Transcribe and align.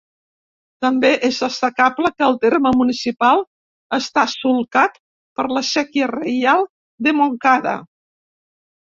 També 0.83 1.09
és 1.27 1.35
destacable 1.41 2.09
que 2.21 2.23
el 2.27 2.37
terme 2.45 2.71
municipal 2.77 3.43
està 3.97 4.23
solcat 4.31 4.97
per 5.41 5.45
la 5.57 5.63
Séquia 5.67 6.07
Reial 6.13 6.65
de 7.09 7.15
Montcada. 7.19 7.75